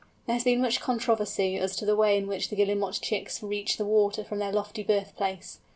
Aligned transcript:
There 0.25 0.33
has 0.33 0.43
been 0.43 0.63
much 0.63 0.79
controversy 0.81 1.57
as 1.57 1.75
to 1.75 1.85
the 1.85 1.95
way 1.95 2.17
in 2.17 2.25
which 2.25 2.49
the 2.49 2.55
Guillemot 2.55 2.99
chicks 3.03 3.43
reach 3.43 3.77
the 3.77 3.85
water 3.85 4.23
from 4.23 4.39
their 4.39 4.51
lofty 4.51 4.81
birthplace. 4.81 5.59